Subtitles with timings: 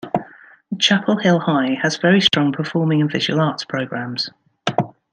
[0.79, 4.31] Chapel Hill High has very strong performing and visual arts programs.